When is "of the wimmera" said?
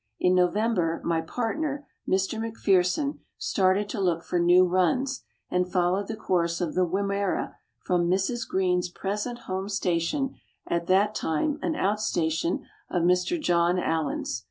6.59-7.53